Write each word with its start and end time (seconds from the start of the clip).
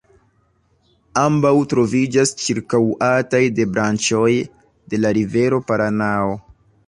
Ambaŭ 1.23 1.51
troviĝas 1.73 2.31
ĉirkaŭataj 2.43 3.43
de 3.59 3.67
branĉoj 3.75 4.33
de 4.95 5.03
la 5.05 5.15
rivero 5.21 5.63
Paranao. 5.69 6.35